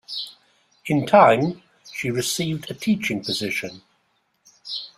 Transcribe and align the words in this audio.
In 0.87 1.05
time, 1.05 1.61
she 1.93 2.09
received 2.09 2.71
a 2.71 2.73
teaching 2.73 3.23
position. 3.23 3.83